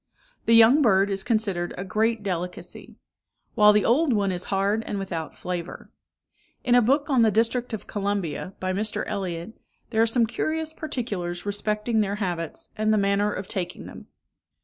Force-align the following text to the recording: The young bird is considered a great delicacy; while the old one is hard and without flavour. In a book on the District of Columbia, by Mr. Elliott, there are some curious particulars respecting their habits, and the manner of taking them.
The 0.47 0.55
young 0.55 0.81
bird 0.81 1.11
is 1.11 1.21
considered 1.21 1.75
a 1.77 1.83
great 1.83 2.23
delicacy; 2.23 2.97
while 3.53 3.71
the 3.71 3.85
old 3.85 4.13
one 4.13 4.31
is 4.31 4.45
hard 4.45 4.83
and 4.87 4.97
without 4.97 5.37
flavour. 5.37 5.91
In 6.63 6.73
a 6.73 6.81
book 6.81 7.07
on 7.11 7.21
the 7.21 7.29
District 7.29 7.71
of 7.71 7.85
Columbia, 7.85 8.55
by 8.59 8.73
Mr. 8.73 9.03
Elliott, 9.05 9.55
there 9.91 10.01
are 10.01 10.07
some 10.07 10.25
curious 10.25 10.73
particulars 10.73 11.45
respecting 11.45 12.01
their 12.01 12.15
habits, 12.15 12.69
and 12.75 12.91
the 12.91 12.97
manner 12.97 13.31
of 13.31 13.47
taking 13.47 13.85
them. 13.85 14.07